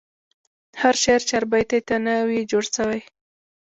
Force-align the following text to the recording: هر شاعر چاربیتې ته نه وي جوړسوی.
هر 0.81 0.95
شاعر 1.03 1.21
چاربیتې 1.29 1.79
ته 1.87 1.95
نه 2.05 2.13
وي 2.27 2.41
جوړسوی. 2.51 3.01